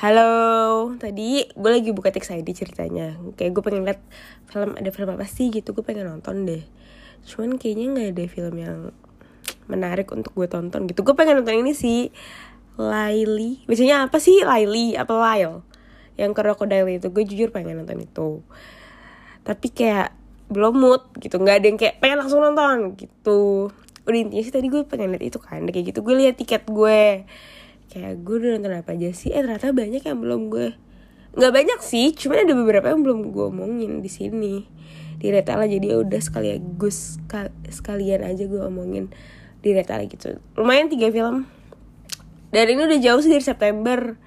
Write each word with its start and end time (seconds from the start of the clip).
Halo, 0.00 0.96
tadi 0.96 1.44
gue 1.44 1.70
lagi 1.76 1.92
buka 1.92 2.08
teks 2.08 2.32
ID 2.32 2.56
ceritanya. 2.56 3.20
Kayak 3.36 3.52
gue 3.52 3.62
pengen 3.68 3.84
liat 3.84 4.00
film, 4.48 4.72
ada 4.72 4.88
film 4.88 5.12
apa 5.12 5.28
sih 5.28 5.52
gitu 5.52 5.76
Gue 5.76 5.84
pengen 5.84 6.08
nonton 6.08 6.48
deh. 6.48 6.64
Cuman 7.28 7.60
kayaknya 7.60 7.92
gak 7.92 8.08
ada 8.16 8.24
film 8.32 8.54
yang 8.56 8.78
menarik 9.68 10.08
untuk 10.08 10.32
gue 10.32 10.48
tonton 10.48 10.88
gitu. 10.88 11.04
Gue 11.04 11.12
pengen 11.12 11.44
nonton 11.44 11.52
ini 11.52 11.76
sih 11.76 12.08
Laili. 12.80 13.60
Biasanya 13.68 14.08
apa 14.08 14.16
sih 14.16 14.40
Laili? 14.40 14.96
Apa 14.96 15.12
Lyle? 15.12 15.60
Yang 16.16 16.32
Crocodile 16.32 16.88
itu. 16.96 17.12
Gue 17.12 17.28
jujur 17.28 17.52
pengen 17.52 17.84
nonton 17.84 18.00
itu. 18.00 18.40
Tapi 19.44 19.68
kayak 19.68 20.16
belum 20.48 20.80
mood 20.80 21.12
gitu. 21.20 21.36
Gak 21.44 21.60
ada 21.60 21.66
yang 21.68 21.76
kayak 21.76 22.00
pengen 22.00 22.24
langsung 22.24 22.40
nonton 22.40 22.96
gitu. 22.96 23.68
Udah 24.08 24.16
intinya 24.16 24.40
sih 24.48 24.54
tadi 24.56 24.72
gue 24.72 24.80
pengen 24.80 25.12
liat 25.12 25.28
itu 25.28 25.36
kan. 25.36 25.60
Kayak 25.68 25.92
gitu. 25.92 26.00
Gue 26.00 26.24
liat 26.24 26.40
tiket 26.40 26.64
gue 26.72 27.28
kayak 27.90 28.22
gue 28.22 28.34
udah 28.38 28.50
nonton 28.56 28.72
apa 28.72 28.94
aja 28.94 29.10
sih? 29.12 29.34
Eh 29.34 29.42
ternyata 29.42 29.74
banyak 29.74 30.02
yang 30.02 30.18
belum 30.22 30.48
gue 30.48 30.74
nggak 31.30 31.52
banyak 31.54 31.78
sih 31.78 32.10
cuman 32.10 32.42
ada 32.42 32.58
beberapa 32.58 32.90
yang 32.90 33.06
belum 33.06 33.30
gue 33.30 33.44
omongin 33.50 34.00
di 34.02 34.10
sini. 34.10 34.66
Di 35.20 35.28
retala 35.28 35.68
jadi 35.68 35.94
ya 35.94 35.96
udah 36.00 36.20
sekaligus 36.22 37.20
sekalian 37.68 38.24
aja 38.24 38.44
gue 38.48 38.60
omongin 38.62 39.12
di 39.60 39.70
retala 39.76 40.06
gitu. 40.08 40.40
Lumayan 40.56 40.88
tiga 40.88 41.12
film. 41.12 41.44
Dan 42.50 42.66
ini 42.66 42.82
udah 42.82 42.98
jauh 42.98 43.20
sih 43.22 43.30
dari 43.30 43.44
September. 43.44 44.18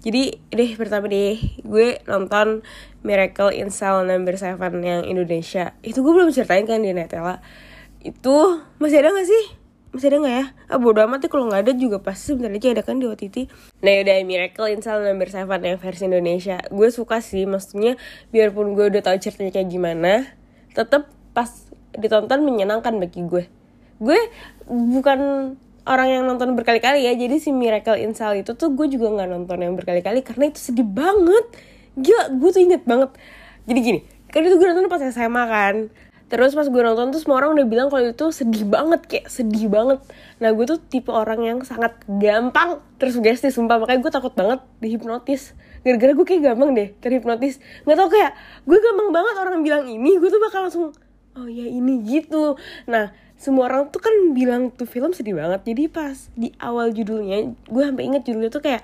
Jadi 0.00 0.38
deh 0.54 0.70
pertama 0.78 1.10
deh 1.10 1.36
gue 1.66 1.98
nonton 2.06 2.62
Miracle 3.02 3.52
in 3.52 3.74
Cell 3.74 4.06
Number 4.06 4.38
7 4.38 4.60
yang 4.80 5.02
Indonesia. 5.02 5.74
Itu 5.82 6.06
gue 6.06 6.12
belum 6.14 6.30
ceritain 6.30 6.64
kan 6.64 6.80
di 6.80 6.94
Netela 6.94 7.42
itu 8.06 8.62
masih 8.78 9.02
ada 9.02 9.10
gak 9.10 9.26
sih 9.26 9.44
masih 9.94 10.08
ada 10.12 10.16
nggak 10.22 10.34
ya? 10.34 10.46
Ah 10.68 10.78
bodo 10.78 11.00
amat 11.06 11.24
ya 11.24 11.28
kalau 11.30 11.46
nggak 11.48 11.62
ada 11.66 11.72
juga 11.72 12.02
pasti 12.02 12.34
sebentar 12.34 12.52
lagi 12.52 12.68
ada 12.68 12.82
kan 12.82 12.98
di 12.98 13.06
OTT 13.06 13.36
nah 13.80 13.92
udah 14.02 14.16
Miracle 14.26 14.68
in 14.70 14.80
Cell 14.82 15.00
Number 15.00 15.28
7 15.30 15.46
yang 15.46 15.78
versi 15.80 16.02
Indonesia. 16.08 16.56
Gue 16.68 16.88
suka 16.90 17.22
sih 17.22 17.46
maksudnya 17.46 17.96
biarpun 18.34 18.74
gue 18.76 18.90
udah 18.92 19.02
tahu 19.02 19.16
ceritanya 19.22 19.52
kayak 19.54 19.68
gimana 19.70 20.12
tetap 20.74 21.08
pas 21.32 21.48
ditonton 21.96 22.44
menyenangkan 22.44 22.98
bagi 23.00 23.24
gue. 23.24 23.44
Gue 24.02 24.20
bukan 24.68 25.52
orang 25.86 26.08
yang 26.10 26.22
nonton 26.26 26.52
berkali-kali 26.58 27.06
ya 27.06 27.14
jadi 27.14 27.38
si 27.38 27.54
Miracle 27.54 27.96
in 27.96 28.12
Cell 28.12 28.36
itu 28.36 28.52
tuh 28.58 28.74
gue 28.74 28.90
juga 28.90 29.14
nggak 29.14 29.28
nonton 29.30 29.58
yang 29.62 29.74
berkali-kali 29.78 30.20
karena 30.26 30.50
itu 30.50 30.60
sedih 30.60 30.84
banget. 30.84 31.46
Gila 31.96 32.36
gue 32.36 32.50
tuh 32.52 32.62
inget 32.62 32.82
banget. 32.84 33.14
Jadi 33.64 33.80
gini 33.80 34.00
kan 34.28 34.42
itu 34.42 34.58
gue 34.58 34.66
nonton 34.68 34.90
pas 34.90 35.00
SMA 35.00 35.44
kan 35.48 35.88
Terus 36.26 36.58
pas 36.58 36.66
gue 36.66 36.82
nonton 36.82 37.14
tuh 37.14 37.22
semua 37.22 37.38
orang 37.38 37.54
udah 37.54 37.66
bilang 37.70 37.86
kalau 37.86 38.02
itu 38.02 38.34
sedih 38.34 38.66
banget 38.66 39.06
kayak 39.06 39.26
sedih 39.30 39.70
banget. 39.70 40.02
Nah 40.42 40.50
gue 40.50 40.64
tuh 40.66 40.82
tipe 40.82 41.14
orang 41.14 41.38
yang 41.46 41.58
sangat 41.62 41.94
gampang 42.10 42.82
tersugesti 42.98 43.54
sumpah 43.54 43.78
makanya 43.78 44.00
gue 44.02 44.12
takut 44.12 44.34
banget 44.34 44.58
dihipnotis. 44.82 45.54
Gara-gara 45.86 46.12
gue 46.18 46.26
kayak 46.26 46.42
gampang 46.42 46.74
deh 46.74 46.88
terhipnotis. 46.98 47.62
Nggak 47.86 47.96
tau 48.02 48.08
kayak 48.10 48.30
gue 48.66 48.78
gampang 48.82 49.08
banget 49.14 49.34
orang 49.38 49.62
bilang 49.62 49.86
ini 49.86 50.18
gue 50.18 50.26
tuh 50.26 50.42
bakal 50.42 50.66
langsung 50.66 50.90
oh 51.38 51.46
ya 51.46 51.66
ini 51.70 52.02
gitu. 52.02 52.58
Nah 52.90 53.14
semua 53.38 53.70
orang 53.70 53.94
tuh 53.94 54.02
kan 54.02 54.34
bilang 54.34 54.74
tuh 54.74 54.90
film 54.90 55.14
sedih 55.14 55.38
banget. 55.38 55.62
Jadi 55.62 55.86
pas 55.86 56.16
di 56.34 56.50
awal 56.58 56.90
judulnya 56.90 57.54
gue 57.70 57.82
sampai 57.86 58.02
inget 58.02 58.26
judulnya 58.26 58.50
tuh 58.50 58.66
kayak 58.66 58.82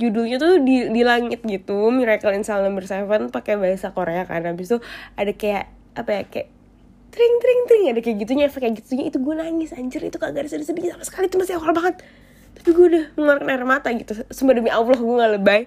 judulnya 0.00 0.42
tuh 0.42 0.58
di, 0.64 0.90
di 0.90 1.02
langit 1.06 1.44
gitu 1.44 1.92
Miracle 1.92 2.34
in 2.34 2.42
Cell 2.42 2.64
Number 2.64 2.82
7 2.82 3.30
pakai 3.30 3.60
bahasa 3.60 3.92
Korea 3.92 4.24
kan 4.24 4.42
habis 4.48 4.72
itu 4.72 4.82
ada 5.14 5.30
kayak 5.36 5.68
apa 5.92 6.10
ya 6.10 6.22
kayak 6.24 6.48
tring 7.10 7.34
tring 7.42 7.60
tring. 7.66 7.84
Ada 7.90 8.00
kayak 8.00 8.16
gitunya 8.24 8.44
efek 8.46 8.60
kayak 8.64 8.74
gitunya. 8.82 9.04
Itu 9.10 9.18
gue 9.22 9.34
nangis 9.34 9.70
anjir. 9.74 10.02
Itu 10.02 10.16
kagak 10.16 10.46
ada 10.46 10.50
sedih-sedih 10.50 10.94
sama 10.94 11.04
sekali. 11.04 11.26
Itu 11.28 11.36
masih 11.36 11.58
awal 11.58 11.74
banget. 11.76 12.02
Tapi 12.50 12.68
gue 12.76 12.86
udah 12.92 13.04
mengeluarkan 13.16 13.48
air 13.48 13.64
mata 13.64 13.88
gitu. 13.94 14.12
Semua 14.32 14.52
demi 14.52 14.68
Allah 14.68 14.98
gue 14.98 15.14
gak 15.16 15.32
lebay. 15.38 15.62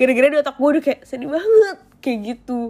Gara-gara 0.00 0.26
di 0.32 0.38
otak 0.38 0.56
gue 0.56 0.68
udah 0.78 0.82
kayak 0.82 1.00
sedih 1.04 1.28
banget. 1.28 1.76
Kayak 1.98 2.18
gitu. 2.24 2.60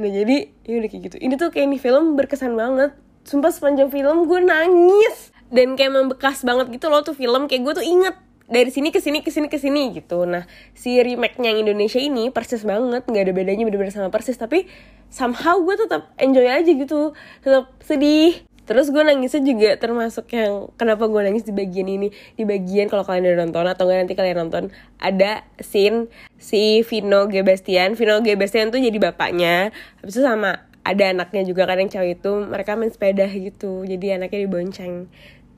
Nah 0.00 0.08
jadi 0.08 0.36
ya 0.66 0.74
udah 0.80 0.88
kayak 0.88 1.02
gitu. 1.10 1.16
Ini 1.20 1.34
tuh 1.36 1.48
kayak 1.52 1.66
ini 1.68 1.78
film 1.78 2.04
berkesan 2.16 2.52
banget. 2.56 2.96
Sumpah 3.22 3.52
sepanjang 3.52 3.92
film 3.92 4.26
gue 4.26 4.40
nangis. 4.42 5.30
Dan 5.50 5.74
kayak 5.74 5.92
membekas 5.94 6.46
banget 6.46 6.70
gitu 6.70 6.86
loh 6.88 7.02
tuh 7.02 7.14
film. 7.14 7.50
Kayak 7.50 7.62
gue 7.66 7.74
tuh 7.82 7.86
inget 7.86 8.16
dari 8.50 8.74
sini 8.74 8.90
ke 8.90 8.98
sini 8.98 9.22
ke 9.22 9.30
sini 9.30 9.46
ke 9.46 9.56
sini 9.62 9.94
gitu. 9.94 10.26
Nah, 10.26 10.44
si 10.74 10.98
remake-nya 10.98 11.54
yang 11.54 11.62
Indonesia 11.70 12.02
ini 12.02 12.34
persis 12.34 12.66
banget, 12.66 13.06
nggak 13.06 13.22
ada 13.30 13.32
bedanya 13.32 13.62
bener-bener 13.62 13.94
sama 13.94 14.10
persis, 14.10 14.34
tapi 14.34 14.66
somehow 15.06 15.62
gue 15.62 15.78
tetap 15.78 16.10
enjoy 16.18 16.50
aja 16.50 16.66
gitu, 16.66 17.14
tetap 17.46 17.70
sedih. 17.86 18.42
Terus 18.70 18.86
gue 18.94 19.02
nangisnya 19.02 19.42
juga 19.42 19.74
termasuk 19.82 20.30
yang 20.30 20.70
kenapa 20.78 21.10
gue 21.10 21.18
nangis 21.26 21.42
di 21.42 21.50
bagian 21.50 21.90
ini? 21.90 22.14
Di 22.38 22.46
bagian 22.46 22.86
kalau 22.86 23.02
kalian 23.02 23.34
udah 23.34 23.38
nonton 23.42 23.66
atau 23.66 23.82
nggak 23.82 23.98
nanti 24.06 24.14
kalian 24.14 24.46
nonton 24.46 24.64
Ada 25.02 25.42
scene 25.58 26.06
si 26.38 26.86
Vino 26.86 27.26
Gebastian 27.26 27.98
Vino 27.98 28.22
Gebastian 28.22 28.70
tuh 28.70 28.78
jadi 28.78 28.94
bapaknya. 29.10 29.74
Habis 29.98 30.14
itu 30.14 30.22
sama 30.22 30.70
ada 30.86 31.04
anaknya 31.10 31.42
juga 31.42 31.66
kan 31.66 31.82
yang 31.82 31.90
cewek 31.90 32.22
itu. 32.22 32.32
Mereka 32.46 32.78
main 32.78 32.94
sepeda 32.94 33.26
gitu 33.26 33.82
Jadi 33.82 34.06
anaknya 34.14 34.46
dibonceng 34.46 35.10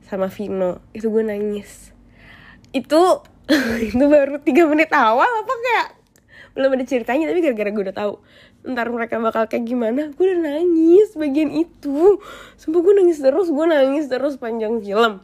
sama 0.09 0.33
Vino. 0.33 0.81
Itu 0.97 1.13
gue 1.13 1.21
nangis 1.21 1.92
itu 2.73 3.01
itu 3.93 4.03
baru 4.03 4.41
tiga 4.41 4.65
menit 4.65 4.89
awal 4.91 5.29
apa 5.29 5.53
kayak 5.53 5.87
belum 6.53 6.69
ada 6.77 6.85
ceritanya 6.85 7.29
tapi 7.33 7.39
gara-gara 7.41 7.69
gue 7.73 7.83
udah 7.89 7.97
tahu 7.97 8.13
ntar 8.63 8.87
mereka 8.87 9.19
bakal 9.19 9.43
kayak 9.51 9.67
gimana 9.67 10.15
gue 10.15 10.23
udah 10.23 10.39
nangis 10.39 11.11
bagian 11.19 11.51
itu. 11.51 12.23
Sumpah 12.55 12.79
gue 12.79 12.93
nangis 12.95 13.19
terus 13.19 13.51
gue 13.51 13.65
nangis 13.67 14.07
terus 14.07 14.39
panjang 14.39 14.79
film. 14.79 15.19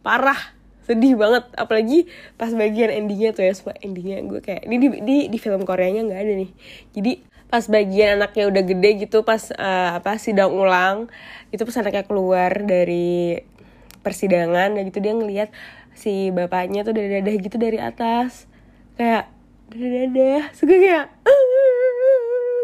Parah 0.00 0.56
sedih 0.88 1.20
banget. 1.20 1.44
Apalagi 1.52 2.08
pas 2.40 2.48
bagian 2.48 2.88
endingnya 2.88 3.36
tuh 3.36 3.44
ya 3.44 3.52
semua 3.52 3.76
endingnya 3.84 4.24
gue 4.24 4.40
kayak 4.40 4.64
ini 4.64 4.76
di, 4.80 4.88
di 5.04 5.16
di 5.28 5.38
film 5.38 5.68
Koreanya 5.68 6.08
nggak 6.08 6.20
ada 6.20 6.32
nih. 6.32 6.50
Jadi 6.96 7.12
pas 7.48 7.64
bagian 7.64 8.20
anaknya 8.20 8.44
udah 8.48 8.62
gede 8.64 8.90
gitu 9.08 9.24
pas 9.24 9.40
uh, 9.56 9.96
apa 9.96 10.20
sidang 10.20 10.52
ulang 10.52 11.08
itu 11.48 11.64
pas 11.64 11.76
anaknya 11.80 12.04
keluar 12.04 12.52
dari 12.60 13.40
persidangan 14.04 14.76
dan 14.76 14.82
gitu 14.84 15.00
dia 15.00 15.16
ngelihat 15.16 15.48
si 15.98 16.30
bapaknya 16.30 16.86
tuh 16.86 16.94
dadah 16.94 17.18
dadah 17.18 17.34
gitu 17.42 17.58
dari 17.58 17.82
atas. 17.82 18.46
Kayak 18.94 19.34
dadah 19.74 19.90
dadah 20.06 20.42
suka 20.54 20.74
kayak 20.78 21.06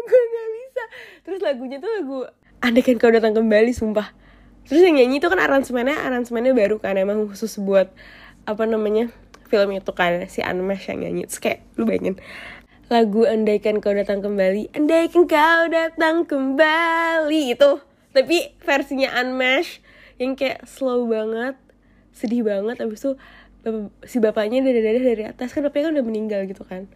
gue 0.07 0.23
gak 0.23 0.47
bisa. 0.55 0.83
Terus 1.27 1.39
lagunya 1.43 1.77
tuh 1.83 1.91
lagu 1.91 2.19
kan 2.63 2.95
kau 2.97 3.11
datang 3.11 3.35
kembali 3.35 3.75
sumpah. 3.75 4.15
Terus 4.65 4.81
yang 4.81 4.97
nyanyi 4.97 5.21
itu 5.21 5.27
kan 5.29 5.37
aransemennya 5.37 6.01
aransemennya 6.01 6.55
baru 6.57 6.81
kan 6.81 6.97
emang 6.97 7.29
khusus 7.29 7.61
buat 7.61 7.93
apa 8.49 8.63
namanya 8.65 9.13
film 9.45 9.77
itu 9.77 9.91
kan 9.93 10.25
si 10.31 10.41
Anmesh 10.41 10.89
yang 10.89 11.03
nyanyi. 11.03 11.27
Terus 11.29 11.43
kayak 11.43 11.59
lu 11.77 11.85
bayangin. 11.85 12.17
Lagu 12.89 13.25
andaikan 13.25 13.81
kau 13.81 13.93
datang 13.93 14.23
kembali 14.23 14.73
andaikan 14.73 15.27
kau 15.29 15.61
datang 15.69 16.25
kembali 16.25 17.53
itu. 17.53 17.83
Tapi 18.15 18.55
versinya 18.63 19.11
Unmesh 19.21 19.83
yang 20.17 20.39
kayak 20.39 20.63
slow 20.63 21.05
banget 21.05 21.59
sedih 22.15 22.47
banget 22.47 22.79
abis 22.79 23.03
itu 23.03 23.11
si 24.05 24.17
bapaknya 24.21 24.61
dari 24.63 24.79
dari 24.79 24.99
dari 25.03 25.23
atas 25.27 25.51
kan 25.51 25.65
bapaknya 25.65 25.91
kan 25.91 25.93
udah 25.99 26.05
meninggal 26.05 26.41
gitu 26.47 26.63
kan. 26.63 26.87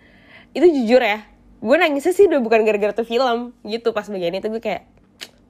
Itu 0.56 0.66
jujur 0.66 1.04
ya 1.04 1.28
gue 1.60 1.76
nangisnya 1.76 2.16
sih 2.16 2.26
udah 2.32 2.40
bukan 2.40 2.64
gara-gara 2.64 2.96
tuh 2.96 3.04
film 3.04 3.52
gitu 3.68 3.92
pas 3.92 4.08
bagian 4.08 4.32
itu 4.32 4.48
gue 4.48 4.64
kayak 4.64 4.88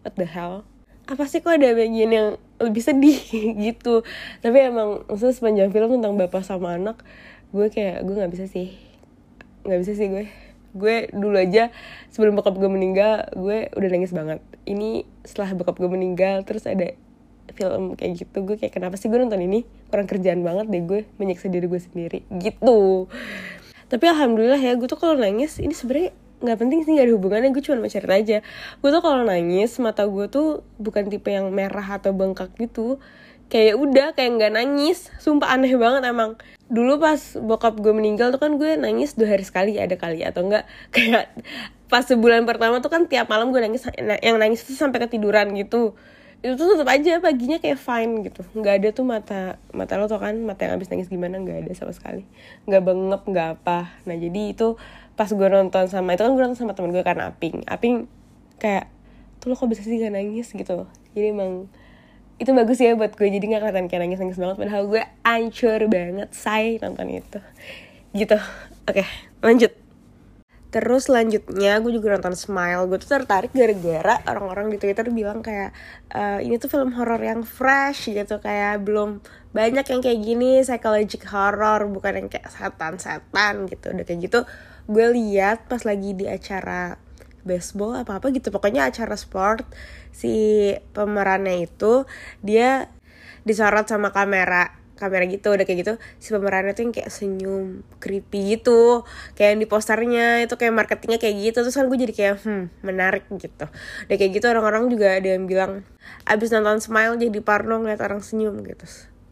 what 0.02 0.18
the 0.18 0.25
hell? 0.25 0.66
Apa 1.06 1.25
sih 1.29 1.41
kok 1.41 1.53
ada 1.53 1.69
bagian 1.74 2.09
yang 2.09 2.28
lebih 2.58 2.81
sedih 2.81 3.19
gitu. 3.69 4.02
Tapi 4.41 4.58
emang 4.74 5.06
maksudnya 5.06 5.35
sepanjang 5.38 5.69
film 5.69 6.02
tentang 6.02 6.18
bapak 6.18 6.41
sama 6.41 6.78
anak 6.78 7.02
gue 7.53 7.69
kayak 7.69 8.06
gue 8.06 8.16
nggak 8.18 8.31
bisa 8.34 8.46
sih. 8.50 8.74
Nggak 9.66 9.79
bisa 9.85 9.94
sih 9.94 10.08
gue. 10.09 10.25
Gue 10.74 11.09
dulu 11.13 11.38
aja 11.38 11.74
sebelum 12.13 12.38
bokap 12.38 12.58
gue 12.58 12.69
meninggal 12.69 13.29
gue 13.38 13.69
udah 13.78 13.90
nangis 13.90 14.13
banget. 14.13 14.41
Ini 14.66 15.06
setelah 15.22 15.53
bokap 15.53 15.78
gue 15.78 15.90
meninggal 15.90 16.41
terus 16.41 16.66
ada 16.66 16.94
film 17.55 17.95
kayak 17.97 18.25
gitu 18.25 18.37
gue 18.45 18.55
kayak 18.59 18.73
kenapa 18.75 18.95
sih 18.97 19.07
gue 19.07 19.17
nonton 19.17 19.41
ini? 19.41 19.65
Kurang 19.89 20.07
kerjaan 20.09 20.41
banget 20.41 20.66
deh 20.69 20.84
gue 20.84 20.99
menyiksa 21.22 21.47
diri 21.47 21.66
gue 21.66 21.81
sendiri. 21.81 22.19
Gitu. 22.28 23.09
Tapi 23.90 24.05
alhamdulillah 24.05 24.61
ya 24.61 24.78
gue 24.78 24.85
tuh 24.85 24.99
kalau 25.01 25.17
nangis 25.17 25.57
ini 25.57 25.73
sebenarnya 25.73 26.13
nggak 26.40 26.57
penting 26.61 26.79
sih 26.87 26.96
nggak 26.96 27.07
ada 27.11 27.13
hubungannya 27.19 27.49
gue 27.51 27.63
cuma 27.66 27.84
mau 27.84 27.91
cerita 27.91 28.16
aja. 28.16 28.37
Gue 28.79 28.90
tuh 28.93 29.01
kalau 29.01 29.25
nangis 29.25 29.75
mata 29.81 30.05
gue 30.05 30.25
tuh 30.29 30.61
bukan 30.78 31.09
tipe 31.09 31.29
yang 31.34 31.49
merah 31.49 31.99
atau 31.99 32.13
bengkak 32.13 32.53
gitu. 32.55 33.01
Kayak 33.49 33.75
udah 33.81 34.07
kayak 34.13 34.31
nggak 34.40 34.53
nangis. 34.53 35.09
Sumpah 35.17 35.57
aneh 35.57 35.73
banget 35.75 36.05
emang. 36.05 36.37
Dulu 36.69 37.02
pas 37.02 37.17
bokap 37.41 37.81
gue 37.81 37.91
meninggal 37.91 38.29
tuh 38.29 38.40
kan 38.40 38.55
gue 38.61 38.78
nangis 38.78 39.17
dua 39.17 39.34
hari 39.34 39.41
sekali 39.41 39.81
ada 39.81 39.97
kali 39.97 40.22
atau 40.22 40.45
enggak 40.45 40.69
kayak 40.95 41.34
pas 41.90 42.05
sebulan 42.05 42.45
pertama 42.45 42.79
tuh 42.79 42.93
kan 42.93 43.09
tiap 43.09 43.28
malam 43.28 43.49
gue 43.49 43.59
nangis 43.59 43.81
yang 44.22 44.37
nangis 44.37 44.61
tuh 44.61 44.78
sampai 44.78 45.09
ketiduran 45.09 45.49
gitu 45.57 45.97
itu 46.40 46.56
tuh 46.56 46.72
tetap 46.72 46.88
aja 46.88 47.20
paginya 47.20 47.59
kayak 47.59 47.76
fine 47.76 48.24
gitu. 48.24 48.47
Nggak 48.56 48.74
ada 48.80 48.90
tuh 48.96 49.03
mata 49.03 49.41
mata 49.76 50.00
lo 50.00 50.08
tuh 50.08 50.24
kan 50.24 50.40
mata 50.40 50.64
yang 50.64 50.80
habis 50.80 50.88
nangis 50.88 51.12
gimana 51.12 51.36
nggak 51.36 51.68
ada 51.68 51.72
sama 51.76 51.91
sekali. 51.91 52.24
Nggak 52.64 52.82
bengep 52.88 53.22
nggak 53.28 53.47
apa. 53.59 53.91
Nah 54.08 54.16
jadi 54.16 54.56
itu 54.56 54.80
pas 55.20 55.28
gue 55.28 55.47
nonton 55.52 55.91
sama 55.91 56.16
itu 56.16 56.24
kan 56.24 56.32
gue 56.32 56.44
nonton 56.44 56.59
sama 56.59 56.72
temen 56.72 56.96
gue 56.96 57.03
karena 57.03 57.36
aping. 57.36 57.68
Aping 57.68 58.08
kayak 58.56 58.88
tuh 59.44 59.52
lo 59.52 59.56
kok 59.59 59.68
bisa 59.68 59.84
sih 59.84 60.00
gak 60.00 60.16
nangis? 60.16 60.52
gitu. 60.56 60.88
Jadi 61.12 61.28
emang 61.36 61.68
itu 62.40 62.52
bagus 62.56 62.80
ya 62.80 62.96
buat 62.96 63.20
gue 63.20 63.28
jadi 63.28 63.44
nggak 63.44 63.62
kelihatan 63.68 63.86
kayak 63.91 64.02
nangis 64.08 64.20
nangis 64.24 64.40
banget. 64.40 64.56
Padahal 64.64 64.84
gue 64.88 65.03
ancur 65.28 65.80
banget 65.91 66.30
say 66.32 66.80
nonton 66.80 67.20
itu. 67.20 67.40
Gitu. 68.16 68.40
Oke 68.88 69.03
lanjut 69.44 69.89
Terus 70.69 71.09
selanjutnya 71.09 71.81
gue 71.81 71.91
juga 71.93 72.13
nonton 72.17 72.37
Smile. 72.37 72.85
Gue 72.85 73.01
tuh 73.01 73.09
tertarik 73.17 73.49
gara-gara 73.51 74.21
orang-orang 74.29 74.69
di 74.69 74.77
Twitter 74.77 75.09
bilang 75.09 75.41
kayak 75.41 75.73
e, 76.13 76.45
Ini 76.45 76.61
tuh 76.61 76.69
film 76.69 76.93
horor 76.93 77.17
yang 77.17 77.41
fresh 77.41 78.13
gitu. 78.13 78.37
Kayak 78.37 78.85
belum 78.85 79.21
banyak 79.49 79.85
yang 79.85 80.01
kayak 80.05 80.19
gini 80.21 80.61
Psychological 80.61 81.25
horror 81.29 81.89
Bukan 81.89 82.13
yang 82.21 82.27
kayak 82.29 82.47
setan-setan 82.53 83.66
gitu. 83.66 83.93
Udah 83.93 84.05
kayak 84.05 84.21
gitu 84.29 84.41
gue 84.89 85.05
lihat 85.13 85.69
pas 85.69 85.85
lagi 85.85 86.17
di 86.17 86.25
acara 86.25 86.97
baseball 87.45 87.97
apa-apa 87.97 88.29
gitu. 88.33 88.49
Pokoknya 88.53 88.89
acara 88.89 89.17
sport 89.17 89.66
Si 90.13 90.69
pemerannya 90.93 91.66
itu 91.66 92.05
Dia 92.45 92.89
disorot 93.45 93.89
sama 93.89 94.13
kamera 94.13 94.78
kamera 94.99 95.23
gitu 95.31 95.55
udah 95.55 95.63
kayak 95.63 95.79
gitu 95.87 95.93
si 96.19 96.35
pemerannya 96.35 96.75
tuh 96.75 96.84
yang 96.84 96.93
kayak 96.93 97.09
senyum 97.09 97.87
creepy 98.03 98.59
gitu. 98.59 99.07
Kayak 99.40 99.49
yang 99.55 99.59
di 99.63 99.67
posternya 99.72 100.28
itu 100.43 100.59
kayak 100.59 100.75
marketingnya 100.75 101.19
kayak 101.23 101.35
gitu. 101.40 101.57
Terus 101.63 101.75
kan 101.79 101.87
gue 101.87 101.97
jadi 102.03 102.13
kayak 102.13 102.35
hmm 102.43 102.63
menarik 102.84 103.23
gitu. 103.31 103.66
Udah 103.72 104.16
kayak 104.19 104.31
gitu 104.35 104.46
orang-orang 104.51 104.91
juga 104.91 105.16
ada 105.16 105.28
yang 105.31 105.47
bilang 105.47 105.87
abis 106.28 106.51
nonton 106.51 106.84
Smile 106.84 107.16
jadi 107.16 107.40
parno 107.40 107.79
ngeliat 107.79 108.03
orang 108.03 108.19
senyum 108.19 108.59
gitu. 108.67 108.84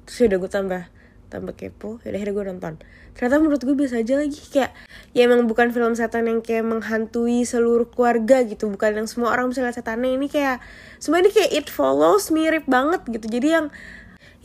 Terus 0.08 0.18
udah 0.24 0.38
gue 0.40 0.52
tambah 0.52 0.84
tambah 1.28 1.60
kepo 1.60 2.00
ya 2.08 2.16
akhirnya 2.16 2.34
gue 2.34 2.46
nonton. 2.56 2.74
Ternyata 3.18 3.36
menurut 3.44 3.62
gue 3.62 3.76
biasa 3.76 4.00
aja 4.00 4.16
lagi 4.16 4.40
kayak 4.40 4.72
ya 5.12 5.28
emang 5.28 5.50
bukan 5.50 5.76
film 5.76 5.92
setan 5.98 6.30
yang 6.30 6.40
kayak 6.40 6.64
menghantui 6.64 7.44
seluruh 7.44 7.90
keluarga 7.90 8.46
gitu 8.48 8.72
bukan 8.72 9.04
yang 9.04 9.08
semua 9.10 9.36
orang 9.36 9.52
bisa 9.52 9.66
lihat 9.66 9.76
setannya. 9.76 10.16
Ini 10.16 10.28
kayak 10.32 10.58
semua 11.04 11.20
ini 11.20 11.30
kayak 11.34 11.52
it 11.52 11.68
follows 11.68 12.32
mirip 12.32 12.64
banget 12.70 13.04
gitu. 13.12 13.28
Jadi 13.28 13.48
yang 13.52 13.68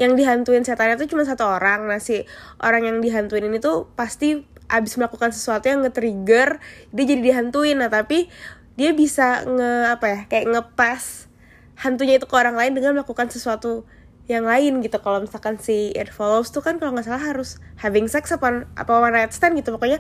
yang 0.03 0.19
dihantuin 0.19 0.67
setannya 0.67 0.99
tuh 0.99 1.07
cuma 1.07 1.23
satu 1.23 1.47
orang. 1.47 1.87
Nah 1.87 2.03
si 2.03 2.27
orang 2.59 2.83
yang 2.91 2.99
dihantuin 2.99 3.47
ini 3.47 3.63
tuh 3.63 3.87
pasti 3.95 4.43
abis 4.67 4.99
melakukan 4.99 5.31
sesuatu 5.31 5.71
yang 5.71 5.87
nge-trigger 5.87 6.59
dia 6.91 7.05
jadi 7.07 7.23
dihantuin. 7.23 7.79
Nah 7.79 7.87
tapi 7.87 8.27
dia 8.75 8.91
bisa 8.91 9.47
nge 9.47 9.71
apa 9.95 10.07
ya 10.11 10.21
kayak 10.27 10.47
ngepas 10.51 11.31
hantunya 11.79 12.19
itu 12.19 12.27
ke 12.27 12.35
orang 12.35 12.59
lain 12.59 12.73
dengan 12.75 12.99
melakukan 12.99 13.31
sesuatu 13.31 13.87
yang 14.27 14.47
lain 14.47 14.81
gitu. 14.81 14.99
Kalau 15.03 15.23
misalkan 15.23 15.59
si 15.59 15.95
It 15.95 16.11
Follows 16.11 16.51
tuh 16.51 16.63
kan 16.65 16.83
kalau 16.83 16.95
nggak 16.95 17.07
salah 17.07 17.23
harus 17.23 17.63
having 17.79 18.07
sex 18.11 18.31
apa 18.35 18.67
apa 18.75 18.91
one 18.91 19.15
night 19.15 19.35
stand 19.35 19.59
gitu. 19.59 19.75
Pokoknya 19.75 19.99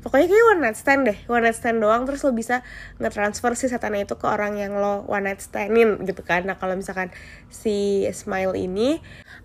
pokoknya 0.00 0.30
kayak 0.30 0.46
one 0.54 0.60
night 0.62 0.78
stand 0.78 1.02
deh. 1.04 1.18
One 1.26 1.42
night 1.44 1.58
stand 1.58 1.82
doang 1.82 2.06
terus 2.06 2.22
lo 2.22 2.30
bisa 2.30 2.62
nge-transfer 3.02 3.52
si 3.58 3.66
setannya 3.66 4.06
itu 4.06 4.14
ke 4.14 4.26
orang 4.30 4.54
yang 4.56 4.78
lo 4.78 5.02
one 5.10 5.26
night 5.26 5.42
standin 5.42 5.98
gitu 6.06 6.22
kan. 6.22 6.46
Nah 6.46 6.56
kalau 6.56 6.78
misalkan 6.78 7.10
si 7.50 8.06
Smile 8.14 8.54
ini 8.54 9.02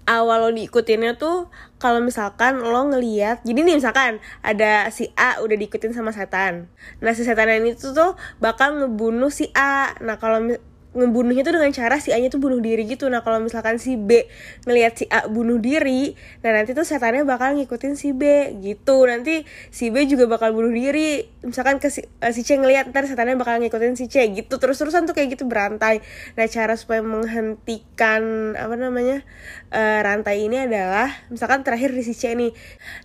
awal 0.10 0.48
lo 0.48 0.50
diikutinnya 0.54 1.18
tuh 1.18 1.50
kalau 1.78 2.02
misalkan 2.02 2.62
lo 2.62 2.82
ngeliat 2.90 3.42
jadi 3.42 3.60
nih 3.62 3.76
misalkan 3.78 4.22
ada 4.42 4.90
si 4.90 5.10
A 5.18 5.42
udah 5.42 5.58
diikutin 5.58 5.94
sama 5.94 6.14
setan. 6.14 6.70
Nah 7.02 7.12
si 7.14 7.26
setan 7.26 7.50
ini 7.50 7.74
tuh 7.74 7.94
tuh 7.94 8.12
bakal 8.42 8.78
ngebunuh 8.82 9.30
si 9.30 9.50
A. 9.54 9.98
Nah 10.02 10.18
kalau 10.22 10.42
ngebunuhnya 10.92 11.48
tuh 11.48 11.56
dengan 11.56 11.72
cara 11.72 12.04
si 12.04 12.12
A 12.12 12.20
nya 12.20 12.28
tuh 12.28 12.44
bunuh 12.44 12.60
diri 12.60 12.84
gitu. 12.84 13.08
Nah 13.08 13.24
kalau 13.24 13.40
misalkan 13.40 13.80
si 13.80 13.96
B 13.96 14.28
ngelihat 14.68 15.00
si 15.00 15.06
A 15.08 15.24
bunuh 15.32 15.56
diri 15.56 16.20
nah 16.44 16.52
nanti 16.52 16.76
tuh 16.76 16.84
setannya 16.84 17.24
bakal 17.24 17.56
ngikutin 17.56 17.96
si 17.96 18.12
B 18.12 18.56
gitu. 18.60 19.08
Nanti 19.08 19.48
si 19.72 19.88
B 19.88 20.04
juga 20.04 20.28
bakal 20.28 20.52
bunuh 20.52 20.72
diri. 20.72 21.24
Misalkan 21.48 21.80
ke 21.80 21.88
si, 21.88 22.04
uh, 22.04 22.32
si 22.36 22.44
C 22.44 22.60
ngelihat 22.60 22.92
ntar 22.92 23.08
setannya 23.08 23.40
bakal 23.40 23.64
ngikutin 23.64 23.96
si 23.96 24.12
C 24.12 24.28
gitu. 24.36 24.60
Terus 24.60 24.76
terusan 24.76 25.08
tuh 25.08 25.16
kayak 25.16 25.40
gitu 25.40 25.48
berantai. 25.48 26.04
Nah 26.36 26.46
cara 26.52 26.76
supaya 26.76 27.00
menghentikan 27.00 28.54
apa 28.60 28.76
namanya 28.76 29.24
uh, 29.72 30.00
rantai 30.04 30.44
ini 30.44 30.68
adalah 30.68 31.08
misalkan 31.32 31.64
terakhir 31.64 31.96
di 31.96 32.04
si 32.04 32.12
C 32.12 32.36
nih. 32.36 32.52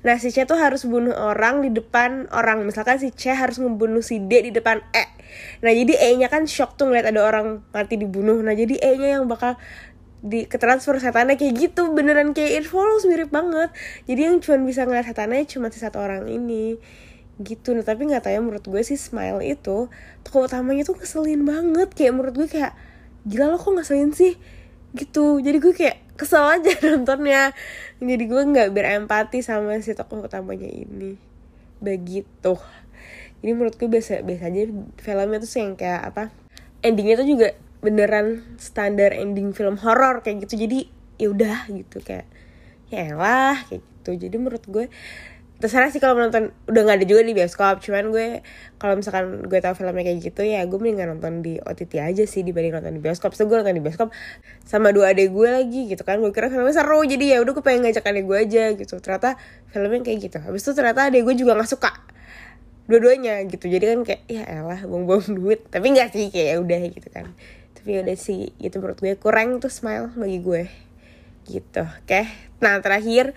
Nah 0.03 0.19
si 0.19 0.35
C 0.35 0.43
tuh 0.43 0.59
harus 0.59 0.83
bunuh 0.83 1.15
orang 1.15 1.63
di 1.63 1.71
depan 1.71 2.27
orang. 2.35 2.67
Misalkan 2.67 2.99
si 2.99 3.15
C 3.15 3.31
harus 3.31 3.63
membunuh 3.63 4.03
si 4.03 4.19
D 4.19 4.43
di 4.43 4.51
depan 4.51 4.83
E 4.91 5.16
nah 5.65 5.73
jadi 5.73 5.93
E 5.97 6.09
nya 6.21 6.29
kan 6.29 6.45
shock 6.45 6.77
tuh 6.77 6.91
ngeliat 6.91 7.09
ada 7.11 7.23
orang 7.23 7.63
mati 7.73 7.97
dibunuh. 7.97 8.39
Nah 8.41 8.53
jadi 8.53 8.77
E 8.77 8.93
nya 9.01 9.09
yang 9.21 9.25
bakal 9.27 9.57
di 10.27 10.49
ketransfer 10.51 10.99
setannya 10.99 11.39
kayak 11.39 11.55
gitu. 11.55 11.93
Beneran 11.95 12.35
kayak 12.35 12.65
it 12.65 12.67
follows 12.67 13.07
mirip 13.07 13.31
banget. 13.31 13.71
Jadi 14.11 14.21
yang 14.27 14.37
cuma 14.43 14.59
bisa 14.67 14.83
ngeliat 14.83 15.07
setannya 15.07 15.47
cuma 15.47 15.71
si 15.71 15.79
satu 15.79 16.03
orang 16.03 16.27
ini. 16.27 16.77
Gitu. 17.39 17.77
Nah 17.77 17.85
tapi 17.87 18.11
nggak 18.11 18.27
tahu 18.27 18.33
ya 18.35 18.41
menurut 18.43 18.65
gue 18.67 18.83
sih 18.83 18.99
smile 18.99 19.45
itu 19.45 19.93
tokoh 20.27 20.51
utamanya 20.51 20.83
tuh 20.83 20.99
ngeselin 20.99 21.47
banget. 21.47 21.89
Kayak 21.95 22.13
menurut 22.19 22.35
gue 22.35 22.49
kayak 22.51 22.73
gila 23.29 23.55
lo 23.55 23.57
kok 23.61 23.73
ngeselin 23.77 24.11
sih? 24.17 24.35
Gitu. 24.97 25.41
Jadi 25.45 25.59
gue 25.63 25.73
kayak 25.77 25.97
kesel 26.19 26.43
aja 26.43 26.73
nontonnya. 26.91 27.55
Jadi 28.03 28.25
gue 28.27 28.43
nggak 28.43 28.75
berempati 28.75 29.45
sama 29.45 29.79
si 29.79 29.95
tokoh 29.95 30.27
utamanya 30.27 30.67
ini. 30.67 31.21
Begitu 31.79 32.57
jadi 33.45 33.53
menurut 33.53 33.75
gue 33.77 33.89
biasa 33.89 34.25
biasa 34.25 34.45
aja 34.49 34.61
filmnya 34.99 35.39
tuh 35.39 35.51
yang 35.61 35.73
kayak 35.77 36.03
apa 36.15 36.23
endingnya 36.81 37.17
tuh 37.21 37.29
juga 37.29 37.49
beneran 37.85 38.43
standar 38.59 39.13
ending 39.13 39.53
film 39.53 39.79
horor 39.79 40.25
kayak 40.25 40.49
gitu. 40.49 40.67
Jadi 40.67 40.91
ya 41.17 41.33
udah 41.33 41.59
gitu 41.71 42.03
kayak 42.03 42.27
ya 42.91 43.15
elah 43.15 43.57
kayak 43.69 43.83
gitu. 43.83 44.11
Jadi 44.27 44.37
menurut 44.39 44.65
gue 44.67 44.87
terserah 45.57 45.89
sih 45.89 46.05
kalau 46.05 46.21
menonton 46.21 46.53
udah 46.69 46.81
nggak 46.85 46.97
ada 47.01 47.07
juga 47.07 47.23
di 47.23 47.33
bioskop. 47.37 47.81
Cuman 47.85 48.11
gue 48.13 48.43
kalau 48.81 48.99
misalkan 48.99 49.47
gue 49.47 49.59
tahu 49.63 49.75
filmnya 49.79 50.05
kayak 50.05 50.19
gitu 50.21 50.43
ya 50.43 50.67
gue 50.67 50.79
mendingan 50.83 51.17
nonton 51.17 51.41
di 51.41 51.57
OTT 51.63 52.03
aja 52.03 52.25
sih 52.27 52.43
dibanding 52.43 52.75
nonton 52.77 52.93
di 52.97 53.03
bioskop. 53.03 53.33
So 53.39 53.47
gue 53.47 53.57
nonton 53.57 53.77
di 53.77 53.85
bioskop 53.85 54.11
sama 54.67 54.91
dua 54.91 55.15
adik 55.15 55.33
gue 55.33 55.49
lagi 55.49 55.93
gitu 55.93 56.03
kan. 56.03 56.19
Gue 56.19 56.33
kira 56.35 56.51
filmnya 56.51 56.75
seru 56.75 57.07
jadi 57.07 57.37
ya 57.37 57.45
udah 57.45 57.53
gue 57.55 57.65
pengen 57.65 57.87
ngajak 57.87 58.05
adik 58.05 58.25
gue 58.27 58.39
aja 58.41 58.65
gitu. 58.75 58.95
Ternyata 58.99 59.39
filmnya 59.71 60.01
kayak 60.03 60.19
gitu. 60.27 60.39
Habis 60.43 60.61
itu 60.67 60.73
ternyata 60.75 61.09
adik 61.09 61.23
gue 61.23 61.35
juga 61.39 61.55
nggak 61.55 61.71
suka 61.71 62.16
dua-duanya 62.87 63.43
gitu. 63.51 63.67
Jadi 63.67 63.85
kan 63.85 64.01
kayak 64.07 64.23
ya 64.31 64.43
elah 64.47 64.81
buang-buang 64.87 65.35
duit. 65.35 65.67
Tapi 65.69 65.87
nggak 65.95 66.15
sih 66.15 66.31
kayak 66.31 66.49
ya 66.49 66.57
udah 66.63 66.81
gitu 66.91 67.09
kan. 67.11 67.27
Tapi 67.77 67.89
ya 67.99 68.01
udah 68.07 68.17
sih 68.19 68.55
gitu 68.59 68.79
menurut 68.79 68.99
gue. 68.99 69.15
Kurang 69.19 69.59
tuh 69.59 69.71
smile 69.71 70.11
bagi 70.15 70.39
gue. 70.43 70.63
Gitu. 71.47 71.83
Oke. 71.83 72.27
Nah 72.63 72.79
terakhir 72.81 73.35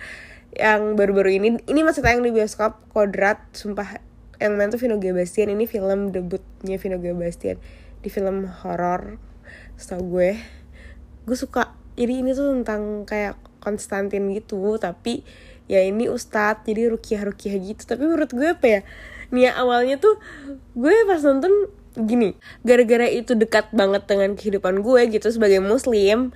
yang 0.49 0.97
baru-baru 0.97 1.37
ini 1.37 1.49
ini 1.69 1.81
masih 1.85 2.01
tayang 2.01 2.25
di 2.25 2.33
bioskop 2.33 2.81
Kodrat 2.93 3.41
sumpah. 3.53 4.01
Yang 4.39 4.53
main 4.55 4.69
tuh 4.71 4.79
Vino 4.79 4.95
Bastian 4.95 5.51
ini 5.51 5.67
film 5.67 6.15
debutnya 6.15 6.79
Vino 6.79 6.95
Bastian 6.95 7.59
di 7.99 8.07
film 8.07 8.47
horor 8.63 9.19
setahu 9.75 10.17
gue. 10.17 10.31
Gue 11.27 11.37
suka. 11.37 11.75
Jadi 11.99 12.23
ini 12.23 12.31
tuh 12.31 12.55
tentang 12.55 13.03
kayak 13.03 13.35
Konstantin 13.59 14.31
gitu 14.31 14.79
tapi 14.79 15.27
ya 15.67 15.83
ini 15.83 16.07
ustadz 16.07 16.63
jadi 16.63 16.87
rukiah 16.87 17.27
rukiah 17.27 17.59
gitu. 17.59 17.83
Tapi 17.83 18.07
menurut 18.07 18.31
gue 18.31 18.47
apa 18.47 18.65
ya 18.65 18.81
nih 19.30 19.54
awalnya 19.54 20.02
tuh 20.02 20.18
gue 20.74 20.94
pas 21.06 21.21
nonton 21.21 21.69
gini 22.00 22.38
gara-gara 22.64 23.09
itu 23.09 23.33
dekat 23.36 23.74
banget 23.74 24.06
dengan 24.06 24.38
kehidupan 24.38 24.86
gue 24.86 25.02
gitu 25.12 25.28
sebagai 25.33 25.59
muslim. 25.59 26.31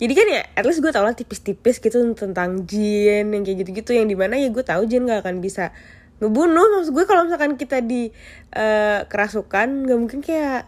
Jadi 0.00 0.12
kan 0.18 0.26
ya 0.26 0.42
at 0.58 0.64
least 0.66 0.82
gue 0.82 0.90
tau 0.90 1.06
lah 1.06 1.14
tipis-tipis 1.14 1.78
gitu 1.78 2.02
tentang 2.18 2.66
jin 2.66 3.30
yang 3.30 3.42
kayak 3.46 3.62
gitu-gitu 3.62 3.94
yang 3.94 4.10
di 4.10 4.18
mana 4.18 4.34
ya 4.34 4.50
gue 4.50 4.64
tahu 4.64 4.82
jin 4.88 5.06
gak 5.06 5.22
akan 5.22 5.38
bisa 5.38 5.70
ngebunuh. 6.18 6.80
Maksud 6.80 6.90
gue 6.90 7.04
kalau 7.06 7.28
misalkan 7.28 7.54
kita 7.54 7.78
di 7.84 8.10
uh, 8.56 9.06
kerasukan 9.06 9.86
nggak 9.86 9.98
mungkin 9.98 10.18
kayak 10.24 10.66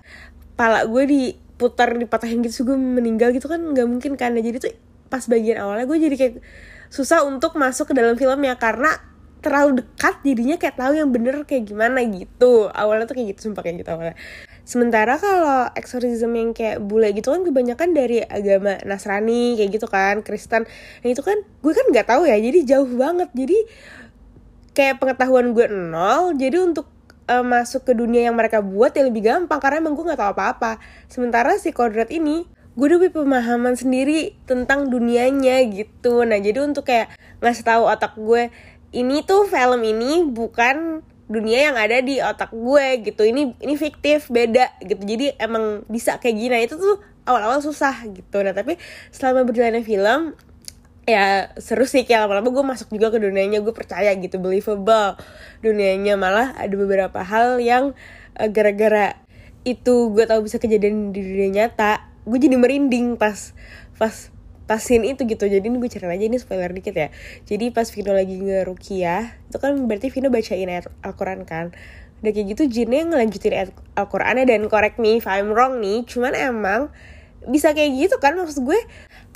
pala 0.54 0.86
gue 0.86 1.02
diputar 1.08 1.98
dipatahin 1.98 2.46
gitu 2.46 2.62
gue 2.62 2.78
meninggal 2.78 3.34
gitu 3.34 3.50
kan 3.50 3.58
nggak 3.58 3.86
mungkin 3.90 4.14
kan. 4.14 4.38
Jadi 4.38 4.56
tuh 4.60 4.70
pas 5.10 5.24
bagian 5.26 5.62
awalnya 5.62 5.86
gue 5.90 5.98
jadi 5.98 6.14
kayak 6.14 6.34
susah 6.94 7.26
untuk 7.26 7.58
masuk 7.58 7.90
ke 7.90 7.94
dalam 7.96 8.14
filmnya 8.14 8.54
karena 8.54 9.13
terlalu 9.44 9.84
dekat 9.84 10.14
jadinya 10.24 10.56
kayak 10.56 10.76
tahu 10.80 10.92
yang 10.96 11.12
bener 11.12 11.44
kayak 11.44 11.68
gimana 11.68 12.00
gitu 12.02 12.72
awalnya 12.72 13.04
tuh 13.04 13.20
kayak 13.20 13.36
gitu 13.36 13.52
sumpah 13.52 13.62
kayak 13.62 13.84
gitu 13.84 13.90
awalnya 13.92 14.16
Sementara 14.64 15.20
kalau 15.20 15.68
exorcism 15.76 16.32
yang 16.32 16.56
kayak 16.56 16.80
bule 16.80 17.12
gitu 17.12 17.28
kan 17.28 17.44
kebanyakan 17.44 17.92
dari 17.92 18.24
agama 18.24 18.80
Nasrani 18.88 19.60
kayak 19.60 19.70
gitu 19.76 19.84
kan, 19.92 20.24
Kristen. 20.24 20.64
Yang 21.04 21.20
itu 21.20 21.22
kan 21.22 21.36
gue 21.44 21.72
kan 21.76 21.86
nggak 21.92 22.08
tahu 22.08 22.24
ya, 22.24 22.40
jadi 22.40 22.58
jauh 22.64 22.88
banget. 22.96 23.28
Jadi 23.36 23.58
kayak 24.72 25.04
pengetahuan 25.04 25.52
gue 25.52 25.68
nol. 25.68 26.32
Jadi 26.40 26.56
untuk 26.64 26.88
uh, 27.28 27.44
masuk 27.44 27.84
ke 27.84 27.92
dunia 27.92 28.32
yang 28.32 28.36
mereka 28.40 28.64
buat 28.64 28.96
ya 28.96 29.04
lebih 29.04 29.28
gampang 29.28 29.60
karena 29.60 29.84
emang 29.84 30.00
gue 30.00 30.04
nggak 30.08 30.20
tahu 30.24 30.32
apa-apa. 30.32 30.80
Sementara 31.12 31.60
si 31.60 31.68
kodrat 31.68 32.08
ini 32.08 32.48
gue 32.74 32.86
udah 32.88 32.98
punya 32.98 33.12
pemahaman 33.14 33.76
sendiri 33.76 34.32
tentang 34.48 34.88
dunianya 34.88 35.60
gitu. 35.76 36.24
Nah 36.24 36.40
jadi 36.40 36.64
untuk 36.64 36.88
kayak 36.88 37.12
ngasih 37.44 37.68
tahu 37.68 37.84
otak 37.84 38.16
gue 38.16 38.48
ini 38.94 39.26
tuh 39.26 39.50
film 39.50 39.82
ini 39.82 40.22
bukan 40.22 41.02
dunia 41.26 41.72
yang 41.72 41.76
ada 41.76 41.98
di 41.98 42.22
otak 42.22 42.54
gue 42.54 43.02
gitu. 43.02 43.26
Ini 43.26 43.58
ini 43.58 43.74
fiktif 43.74 44.30
beda 44.30 44.78
gitu. 44.86 45.02
Jadi 45.02 45.34
emang 45.42 45.82
bisa 45.90 46.22
kayak 46.22 46.36
gini. 46.38 46.52
Nah, 46.54 46.62
itu 46.62 46.78
tuh 46.78 47.02
awal-awal 47.26 47.58
susah 47.58 48.06
gitu. 48.06 48.38
Nah 48.46 48.54
tapi 48.54 48.78
selama 49.10 49.42
berjalannya 49.42 49.82
film 49.82 50.38
ya 51.10 51.50
seru 51.58 51.84
sih. 51.90 52.06
Kayak 52.06 52.30
lama-lama 52.30 52.54
gue 52.54 52.64
masuk 52.64 52.88
juga 52.94 53.10
ke 53.10 53.18
dunianya. 53.18 53.58
Gue 53.60 53.74
percaya 53.74 54.14
gitu 54.14 54.38
believable. 54.38 55.18
Dunianya 55.60 56.14
malah 56.14 56.54
ada 56.54 56.74
beberapa 56.78 57.20
hal 57.26 57.58
yang 57.58 57.98
uh, 58.38 58.48
gara-gara 58.48 59.18
itu 59.64 60.12
gue 60.12 60.24
tahu 60.28 60.44
bisa 60.44 60.60
kejadian 60.60 61.10
di 61.10 61.24
dunia 61.24 61.64
nyata 61.64 62.04
gue 62.24 62.38
jadi 62.40 62.56
merinding 62.56 63.16
pas 63.16 63.56
pas 63.96 64.32
pasin 64.64 65.04
itu 65.04 65.24
gitu. 65.28 65.44
Jadi 65.44 65.64
ini 65.64 65.76
gue 65.76 65.90
cerita 65.92 66.08
aja 66.08 66.24
ini 66.24 66.40
spoiler 66.40 66.72
dikit 66.72 66.96
ya. 66.96 67.08
Jadi 67.44 67.68
pas 67.70 67.84
Vino 67.88 68.12
lagi 68.16 68.36
ngerukiah 68.40 69.36
itu 69.48 69.56
kan 69.60 69.76
berarti 69.84 70.08
Vino 70.08 70.28
bacain 70.32 70.68
ayat 70.68 70.88
Al-Quran 71.04 71.44
kan. 71.44 71.76
Udah 72.24 72.32
kayak 72.32 72.56
gitu 72.56 72.62
jinnya 72.72 73.04
ngelanjutin 73.04 73.68
Al-Qur'annya. 73.96 74.48
Dan 74.48 74.72
correct 74.72 74.96
me 74.96 75.20
if 75.20 75.28
I'm 75.28 75.52
wrong 75.52 75.84
nih 75.84 76.08
cuman 76.08 76.32
emang 76.32 76.88
bisa 77.44 77.76
kayak 77.76 77.92
gitu 78.08 78.16
kan 78.16 78.32
maksud 78.40 78.64
gue. 78.64 78.80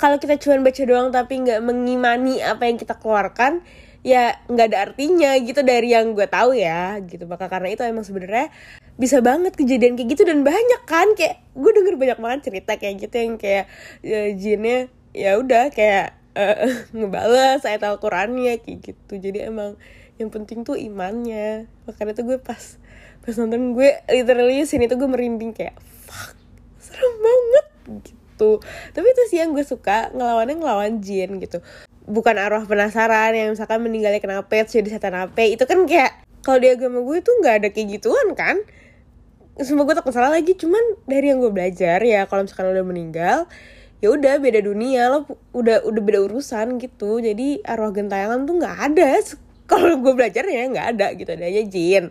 Kalau 0.01 0.17
kita 0.17 0.41
cuma 0.41 0.65
baca 0.65 0.81
doang 0.81 1.13
tapi 1.13 1.45
nggak 1.45 1.61
mengimani 1.61 2.41
apa 2.41 2.65
yang 2.65 2.81
kita 2.81 2.97
keluarkan 2.97 3.61
ya 3.99 4.39
nggak 4.47 4.67
ada 4.71 4.77
artinya 4.87 5.35
gitu 5.43 5.59
dari 5.59 5.91
yang 5.91 6.17
gue 6.17 6.25
tahu 6.25 6.57
ya 6.57 6.97
gitu. 7.05 7.29
Maka 7.29 7.45
karena 7.45 7.69
itu 7.69 7.85
emang 7.85 8.01
sebenarnya 8.01 8.49
bisa 8.97 9.21
banget 9.21 9.53
kejadian 9.53 9.93
kayak 9.93 10.09
gitu. 10.17 10.25
Dan 10.25 10.41
banyak 10.41 10.81
kan 10.89 11.13
kayak 11.13 11.45
gue 11.53 11.71
denger 11.77 12.01
banyak 12.01 12.17
banget 12.17 12.39
cerita 12.49 12.81
kayak 12.81 12.95
gitu 13.05 13.15
yang 13.21 13.35
kayak 13.37 13.69
ya, 14.01 14.33
jinnya 14.33 14.89
ya 15.13 15.37
udah 15.39 15.73
kayak 15.73 16.19
uh, 16.37 16.69
ngebales 16.95 17.65
ayat 17.65 17.81
Al-Qurannya 17.85 18.61
kayak 18.61 18.77
gitu. 18.93 19.13
Jadi 19.17 19.45
emang 19.45 19.75
yang 20.19 20.29
penting 20.29 20.63
tuh 20.67 20.75
imannya. 20.75 21.69
Makanya 21.87 22.13
tuh 22.15 22.25
gue 22.27 22.37
pas 22.39 22.79
pas 23.19 23.35
nonton 23.35 23.75
gue 23.75 23.89
literally 24.07 24.63
sini 24.63 24.87
tuh 24.87 24.95
gue 24.95 25.09
merinding 25.09 25.51
kayak 25.51 25.75
fuck 26.07 26.35
serem 26.79 27.13
banget 27.19 27.65
gitu. 28.07 28.63
Tapi 28.95 29.05
itu 29.05 29.23
sih 29.29 29.37
yang 29.43 29.51
gue 29.51 29.65
suka 29.65 30.13
ngelawannya 30.15 30.55
ngelawan 30.59 31.03
jin 31.03 31.37
gitu. 31.43 31.59
Bukan 32.09 32.41
arwah 32.41 32.65
penasaran 32.65 33.37
yang 33.37 33.53
misalkan 33.53 33.83
meninggalnya 33.85 34.17
kena 34.23 34.41
pet 34.47 34.65
jadi 34.65 34.97
setan 34.97 35.13
apa 35.13 35.45
itu 35.45 35.61
kan 35.67 35.85
kayak 35.85 36.25
kalau 36.41 36.57
di 36.57 36.71
agama 36.71 37.03
gue 37.03 37.19
tuh 37.19 37.35
nggak 37.43 37.55
ada 37.63 37.67
kayak 37.69 37.99
gituan 37.99 38.33
kan? 38.33 38.63
Semua 39.59 39.83
gue 39.83 39.91
takut 39.91 40.15
salah 40.15 40.31
lagi 40.31 40.55
cuman 40.55 41.03
dari 41.03 41.35
yang 41.35 41.43
gue 41.43 41.51
belajar 41.51 41.99
ya 41.99 42.23
kalau 42.31 42.47
misalkan 42.47 42.71
udah 42.71 42.85
meninggal 42.87 43.37
ya 43.99 44.07
udah 44.15 44.39
beda 44.39 44.63
dunia 44.63 45.11
lo 45.11 45.27
udah 45.51 45.83
udah 45.83 46.01
beda 46.03 46.19
urusan 46.25 46.79
gitu. 46.79 47.19
Jadi 47.19 47.63
arwah 47.63 47.91
gentayangan 47.91 48.47
tuh 48.47 48.55
nggak 48.59 48.77
ada. 48.91 49.09
Kalau 49.69 50.01
gue 50.01 50.13
belajar 50.15 50.43
ya 50.49 50.65
nggak 50.65 50.87
ada 50.97 51.07
gitu 51.13 51.29
ada 51.29 51.45
aja 51.45 51.63
jin. 51.67 52.09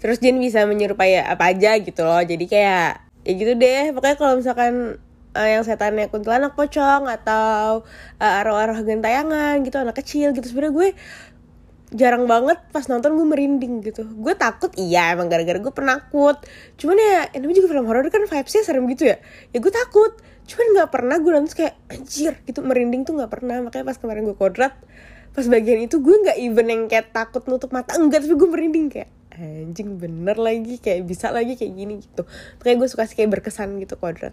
Terus 0.00 0.18
jin 0.20 0.36
bisa 0.42 0.64
menyerupai 0.66 1.22
apa 1.22 1.52
aja 1.52 1.78
gitu 1.78 2.02
loh. 2.02 2.20
Jadi 2.24 2.44
kayak 2.48 3.04
ya 3.22 3.32
gitu 3.36 3.52
deh. 3.54 3.94
Pokoknya 3.94 4.16
kalau 4.18 4.34
misalkan 4.40 4.98
uh, 5.36 5.48
yang 5.48 5.62
setannya 5.62 6.08
kuntilanak 6.08 6.56
pocong 6.56 7.06
atau 7.06 7.84
uh, 8.18 8.40
arwah-arwah 8.40 8.80
gentayangan 8.82 9.60
gitu 9.62 9.76
anak 9.76 9.96
kecil 10.00 10.32
gitu. 10.32 10.46
Sebenarnya 10.48 10.74
gue 10.74 10.88
jarang 11.94 12.26
banget 12.26 12.58
pas 12.74 12.82
nonton 12.90 13.14
gue 13.14 13.26
merinding 13.26 13.84
gitu. 13.84 14.02
Gue 14.18 14.34
takut 14.34 14.74
iya 14.74 15.14
emang 15.14 15.30
gara-gara 15.30 15.58
gue 15.58 15.74
penakut. 15.74 16.36
Cuman 16.80 16.96
ya 16.98 17.30
ini 17.38 17.52
juga 17.54 17.70
film 17.70 17.86
horor 17.86 18.06
kan 18.10 18.26
vibesnya 18.26 18.62
serem 18.66 18.86
gitu 18.90 19.06
ya. 19.06 19.16
Ya 19.54 19.58
gue 19.62 19.72
takut. 19.72 20.18
Cuman 20.46 20.66
nggak 20.74 20.88
pernah 20.90 21.16
gue 21.22 21.30
nonton 21.30 21.54
kayak 21.54 21.74
anjir 21.90 22.34
gitu 22.46 22.62
merinding 22.66 23.06
tuh 23.06 23.14
nggak 23.14 23.30
pernah. 23.30 23.62
Makanya 23.62 23.84
pas 23.86 23.98
kemarin 23.98 24.26
gue 24.26 24.36
kodrat 24.38 24.74
pas 25.36 25.44
bagian 25.52 25.84
itu 25.84 26.00
gue 26.00 26.16
nggak 26.16 26.38
even 26.40 26.66
yang 26.72 26.82
kayak 26.88 27.12
takut 27.12 27.44
nutup 27.44 27.68
mata 27.68 27.92
enggak 28.00 28.24
tapi 28.24 28.40
gue 28.40 28.48
merinding 28.48 28.88
kayak 28.88 29.12
anjing 29.36 30.00
bener 30.00 30.40
lagi 30.40 30.80
kayak 30.80 31.04
bisa 31.04 31.28
lagi 31.28 31.60
kayak 31.60 31.76
gini 31.76 32.00
gitu. 32.00 32.24
Makanya 32.56 32.76
gue 32.80 32.88
suka 32.88 33.04
sih 33.04 33.20
kayak 33.20 33.36
berkesan 33.36 33.76
gitu 33.76 34.00
kodrat. 34.00 34.32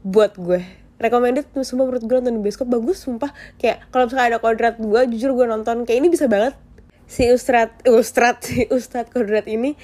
Buat 0.00 0.40
gue. 0.40 0.64
Recommended 1.00 1.48
sumpah 1.64 1.88
menurut 1.88 2.04
gue 2.04 2.16
nonton 2.20 2.40
di 2.40 2.42
bioskop 2.44 2.68
bagus 2.72 3.04
sumpah. 3.04 3.32
Kayak 3.60 3.84
kalau 3.92 4.08
misalnya 4.08 4.36
ada 4.36 4.38
kodrat 4.40 4.80
gue 4.80 5.00
jujur 5.12 5.36
gue 5.36 5.44
nonton. 5.44 5.84
Kayak 5.84 5.98
ini 6.04 6.08
bisa 6.08 6.24
banget 6.24 6.56
si 7.10 7.26
Ustad 7.34 7.74
Ustad 7.90 8.38
si 8.46 8.70
Ustad 8.70 9.10
kodrat 9.10 9.50
ini 9.50 9.74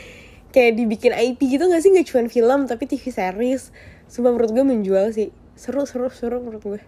kayak 0.55 0.79
dibikin 0.79 1.11
IP 1.11 1.59
gitu 1.59 1.67
gak 1.67 1.83
sih? 1.83 1.91
Nggak 1.91 2.07
cuma 2.07 2.31
film 2.31 2.61
tapi 2.71 2.87
TV 2.87 3.11
series. 3.11 3.75
Sumpah 4.07 4.31
menurut 4.31 4.55
gue 4.55 4.65
menjual 4.65 5.11
sih. 5.11 5.35
Seru 5.59 5.83
seru 5.91 6.07
seru 6.15 6.39
menurut 6.39 6.63
gue. 6.63 6.83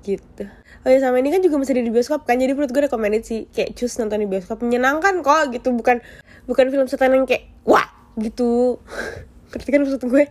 Gitu. 0.00 0.48
Oh 0.82 0.88
ya 0.88 0.98
sama 1.04 1.20
ini 1.20 1.28
kan 1.28 1.44
juga 1.44 1.60
masih 1.60 1.76
di 1.76 1.92
bioskop 1.92 2.24
kan? 2.24 2.40
Jadi 2.40 2.56
menurut 2.56 2.72
gue 2.72 2.82
recommended 2.88 3.22
sih. 3.28 3.46
Kayak 3.52 3.76
cus 3.76 3.92
nonton 4.00 4.24
di 4.24 4.26
bioskop. 4.26 4.64
Menyenangkan 4.64 5.20
kok 5.20 5.52
gitu. 5.52 5.76
Bukan 5.76 6.00
bukan 6.48 6.66
film 6.72 6.86
setan 6.88 7.12
yang 7.12 7.28
kayak 7.28 7.52
wah! 7.68 7.92
gitu. 8.16 8.80
Ngerti 9.52 9.68
kan 9.68 9.80
maksud 9.84 10.02
gue? 10.08 10.24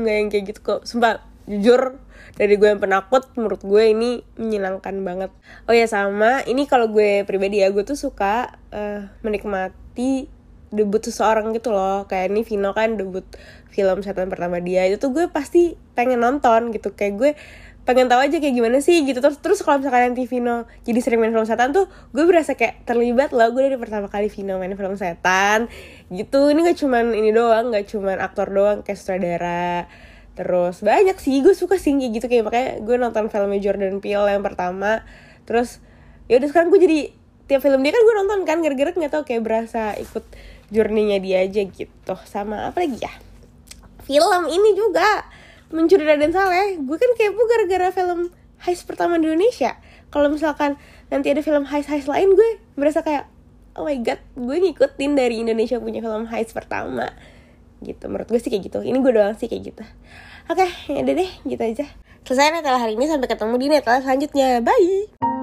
Nggak 0.00 0.14
yang 0.16 0.28
kayak 0.32 0.44
gitu 0.56 0.60
kok. 0.64 0.80
Sumpah 0.88 1.20
jujur 1.44 2.00
dari 2.40 2.56
gue 2.56 2.72
yang 2.72 2.80
penakut 2.80 3.28
menurut 3.36 3.60
gue 3.60 3.92
ini 3.92 4.24
menyenangkan 4.40 4.96
banget. 5.04 5.28
Oh 5.68 5.76
ya 5.76 5.84
sama. 5.84 6.40
Ini 6.48 6.64
kalau 6.64 6.88
gue 6.88 7.28
pribadi 7.28 7.60
ya 7.60 7.68
gue 7.68 7.84
tuh 7.84 8.00
suka 8.00 8.56
uh, 8.72 9.12
menikmati 9.20 10.32
debut 10.72 11.04
seseorang 11.04 11.52
gitu 11.52 11.68
loh. 11.68 12.08
Kayak 12.08 12.32
ini 12.32 12.40
Vino 12.40 12.72
kan 12.72 12.96
debut 12.96 13.28
film 13.68 14.00
setan 14.00 14.32
pertama 14.32 14.56
dia. 14.56 14.88
Itu 14.88 14.96
tuh 14.96 15.10
gue 15.12 15.24
pasti 15.28 15.76
pengen 15.92 16.24
nonton 16.24 16.72
gitu. 16.72 16.96
Kayak 16.96 17.14
gue 17.20 17.30
pengen 17.84 18.08
tahu 18.08 18.24
aja 18.24 18.40
kayak 18.40 18.56
gimana 18.56 18.80
sih 18.80 19.04
gitu. 19.04 19.20
Terus 19.20 19.36
terus 19.44 19.60
kalau 19.60 19.84
misalkan 19.84 20.16
nanti 20.16 20.24
Vino 20.24 20.64
jadi 20.88 20.96
sering 21.04 21.20
main 21.20 21.36
film 21.36 21.44
setan 21.44 21.76
tuh 21.76 21.92
gue 22.16 22.24
berasa 22.24 22.56
kayak 22.56 22.88
terlibat 22.88 23.36
loh. 23.36 23.52
Gue 23.52 23.68
dari 23.68 23.76
pertama 23.76 24.08
kali 24.08 24.32
Vino 24.32 24.56
main 24.56 24.72
film 24.72 24.96
setan 24.96 25.68
gitu. 26.08 26.48
Ini 26.48 26.72
gak 26.72 26.78
cuman 26.80 27.12
ini 27.12 27.36
doang 27.36 27.68
gak 27.68 27.84
cuman 27.84 28.16
aktor 28.16 28.48
doang 28.48 28.80
kayak 28.80 28.96
sutradara 28.96 29.84
terus 30.38 30.80
banyak 30.80 31.18
sih 31.18 31.42
gue 31.42 31.52
suka 31.52 31.76
sih 31.76 31.92
kayak 31.96 32.12
gitu 32.16 32.26
kayak 32.30 32.44
makanya 32.46 32.70
gue 32.80 32.96
nonton 32.96 33.24
filmnya 33.28 33.60
Jordan 33.60 33.98
Peele 33.98 34.30
yang 34.30 34.44
pertama. 34.44 35.02
Terus 35.44 35.82
ya 36.30 36.38
udah 36.38 36.48
sekarang 36.48 36.68
gue 36.70 36.80
jadi 36.80 36.98
tiap 37.50 37.66
film 37.66 37.82
dia 37.82 37.90
kan 37.90 38.02
gue 38.06 38.14
nonton 38.14 38.38
kan 38.46 38.58
gara-gara 38.62 38.90
nggak 38.94 39.12
tau 39.12 39.24
kayak 39.26 39.42
berasa 39.42 39.98
ikut 39.98 40.22
journey-nya 40.70 41.18
dia 41.18 41.42
aja 41.42 41.62
gitu. 41.66 42.14
Sama 42.24 42.70
apa 42.70 42.86
lagi 42.86 43.02
ya? 43.02 43.12
Film 44.06 44.42
ini 44.48 44.70
juga 44.78 45.26
mencuri 45.74 46.06
Raden 46.06 46.30
Saleh. 46.30 46.78
Gue 46.78 46.96
kan 46.96 47.10
kepo 47.18 47.42
gara-gara 47.46 47.90
film 47.90 48.30
heist 48.62 48.86
pertama 48.86 49.18
di 49.18 49.26
Indonesia. 49.26 49.76
Kalau 50.10 50.30
misalkan 50.30 50.78
nanti 51.10 51.30
ada 51.30 51.42
film 51.42 51.66
heist 51.66 51.90
heist 51.90 52.06
lain 52.06 52.38
gue 52.38 52.62
berasa 52.78 53.02
kayak 53.02 53.26
oh 53.74 53.86
my 53.86 53.98
god 54.02 54.18
gue 54.34 54.56
ngikutin 54.70 55.12
dari 55.14 55.42
Indonesia 55.42 55.78
punya 55.78 56.02
film 56.02 56.26
heist 56.30 56.54
pertama 56.54 57.10
gitu. 57.82 58.04
Menurut 58.06 58.28
gue 58.28 58.40
sih 58.40 58.52
kayak 58.52 58.70
gitu. 58.70 58.78
Ini 58.84 58.98
gue 59.00 59.12
doang 59.12 59.34
sih 59.36 59.48
kayak 59.48 59.62
gitu. 59.74 59.84
Oke 60.50 60.66
ya 60.90 61.00
udah 61.02 61.14
deh 61.14 61.30
gitu 61.46 61.62
aja. 61.62 61.86
Selesai 62.26 62.52
Natal 62.52 62.76
hari 62.76 62.94
ini 62.94 63.08
sampai 63.08 63.28
ketemu 63.30 63.54
di 63.56 63.66
Natal 63.72 63.96
selanjutnya. 64.04 64.60
Bye 64.60 65.39